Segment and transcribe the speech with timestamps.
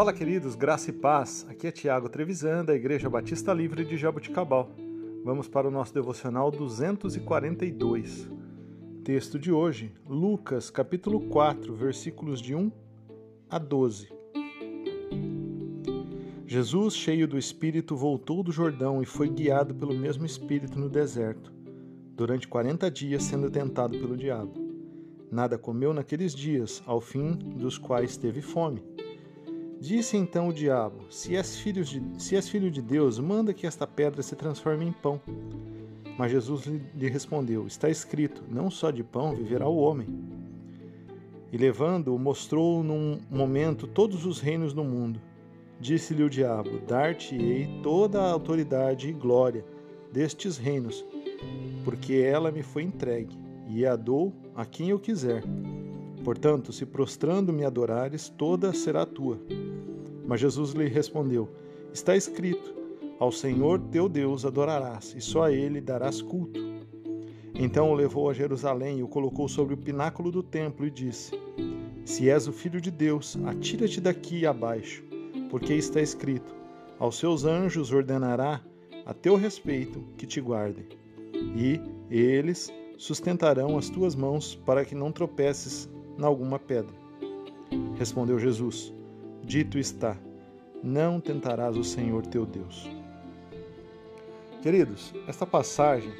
[0.00, 1.44] Fala, queridos, graça e paz.
[1.50, 4.70] Aqui é Tiago Trevisan, da Igreja Batista Livre de Jaboticabal.
[5.22, 8.26] Vamos para o nosso devocional 242.
[9.04, 12.72] Texto de hoje, Lucas, capítulo 4, versículos de 1
[13.50, 14.08] a 12.
[16.46, 21.52] Jesus, cheio do Espírito, voltou do Jordão e foi guiado pelo mesmo Espírito no deserto,
[22.16, 24.54] durante quarenta dias sendo tentado pelo diabo.
[25.30, 28.82] Nada comeu naqueles dias, ao fim dos quais teve fome.
[29.80, 33.66] Disse então o diabo: se és, filho de, se és filho de Deus, manda que
[33.66, 35.18] esta pedra se transforme em pão.
[36.18, 40.06] Mas Jesus lhe respondeu: Está escrito: Não só de pão viverá o homem.
[41.50, 45.18] E levando-o, mostrou num momento todos os reinos do mundo.
[45.80, 49.64] Disse-lhe o diabo: Dar-te-ei toda a autoridade e glória
[50.12, 51.02] destes reinos,
[51.86, 53.34] porque ela me foi entregue,
[53.66, 55.42] e a dou a quem eu quiser.
[56.22, 59.40] Portanto, se prostrando me adorares, toda será tua.
[60.30, 61.48] Mas Jesus lhe respondeu:
[61.92, 62.72] Está escrito:
[63.18, 66.60] Ao Senhor teu Deus adorarás, e só a ele darás culto.
[67.52, 71.32] Então o levou a Jerusalém e o colocou sobre o pináculo do templo e disse:
[72.04, 75.02] Se és o filho de Deus, atira-te daqui abaixo,
[75.50, 76.54] porque está escrito:
[76.96, 78.62] Aos seus anjos ordenará
[79.04, 80.86] a teu respeito que te guardem,
[81.56, 86.94] e eles sustentarão as tuas mãos para que não tropeces em alguma pedra.
[87.98, 88.94] Respondeu Jesus:
[89.42, 90.16] Dito está:
[90.82, 92.88] Não tentarás o Senhor teu Deus.
[94.62, 96.12] Queridos, esta passagem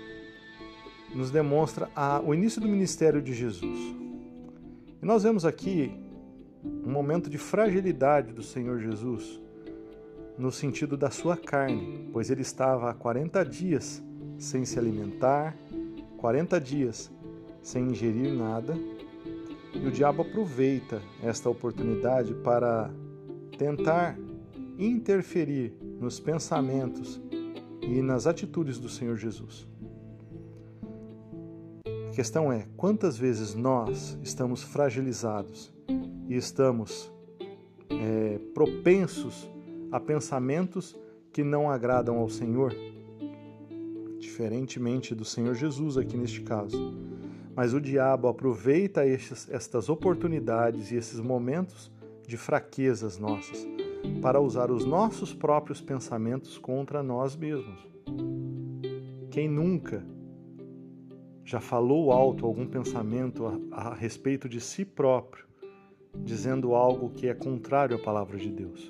[1.15, 3.79] nos demonstra a, o início do ministério de Jesus.
[5.03, 5.93] E nós vemos aqui
[6.65, 9.41] um momento de fragilidade do Senhor Jesus,
[10.39, 14.03] no sentido da sua carne, pois ele estava há 40 dias
[14.39, 15.57] sem se alimentar,
[16.17, 17.11] 40 dias
[17.63, 18.75] sem ingerir nada,
[19.75, 22.91] e o diabo aproveita esta oportunidade para
[23.61, 24.19] tentar
[24.79, 27.21] interferir nos pensamentos
[27.83, 29.69] e nas atitudes do Senhor Jesus.
[31.85, 35.71] A questão é: quantas vezes nós estamos fragilizados
[36.27, 37.13] e estamos
[37.91, 39.47] é, propensos
[39.93, 40.99] a pensamentos
[41.31, 42.75] que não agradam ao Senhor?
[44.19, 46.95] Diferentemente do Senhor Jesus, aqui neste caso.
[47.55, 51.93] Mas o diabo aproveita estes, estas oportunidades e esses momentos
[52.31, 53.67] de fraquezas nossas
[54.23, 57.85] para usar os nossos próprios pensamentos contra nós mesmos.
[59.33, 60.07] Quem nunca
[61.45, 65.45] já falou alto algum pensamento a, a respeito de si próprio,
[66.19, 68.89] dizendo algo que é contrário à palavra de Deus?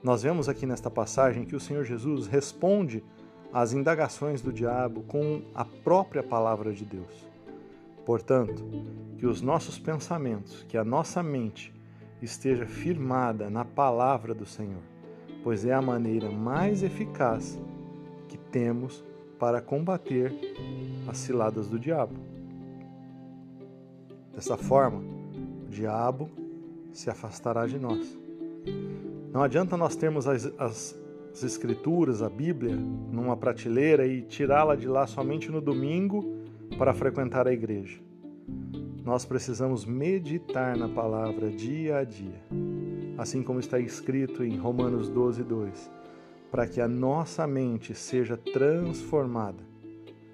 [0.00, 3.02] Nós vemos aqui nesta passagem que o Senhor Jesus responde
[3.52, 7.26] às indagações do diabo com a própria palavra de Deus.
[8.06, 8.64] Portanto,
[9.18, 11.73] que os nossos pensamentos, que a nossa mente
[12.22, 14.82] esteja firmada na palavra do Senhor,
[15.42, 17.58] pois é a maneira mais eficaz
[18.28, 19.04] que temos
[19.38, 20.32] para combater
[21.06, 22.14] as ciladas do diabo.
[24.32, 25.02] Dessa forma,
[25.66, 26.30] o diabo
[26.92, 28.18] se afastará de nós.
[29.32, 30.98] Não adianta nós termos as, as,
[31.32, 36.24] as Escrituras, a Bíblia, numa prateleira e tirá-la de lá somente no domingo
[36.78, 38.00] para frequentar a igreja.
[39.04, 42.40] Nós precisamos meditar na palavra dia a dia,
[43.18, 45.90] assim como está escrito em Romanos 12, 2,
[46.50, 49.62] para que a nossa mente seja transformada,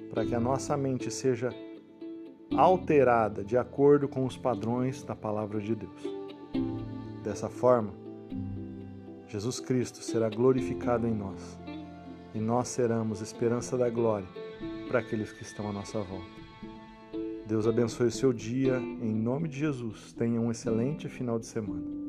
[0.08, 1.52] para que a nossa mente seja
[2.56, 6.08] alterada de acordo com os padrões da palavra de Deus.
[7.24, 7.92] Dessa forma,
[9.26, 11.58] Jesus Cristo será glorificado em nós
[12.32, 14.28] e nós seremos esperança da glória
[14.86, 16.39] para aqueles que estão à nossa volta.
[17.50, 20.12] Deus abençoe o seu dia, em nome de Jesus.
[20.12, 21.99] Tenha um excelente final de semana.